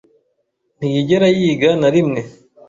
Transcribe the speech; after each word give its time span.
Ntiyigera 0.77 1.27
yiga 1.37 1.69
na 1.81 1.89
rimwe 1.93 2.19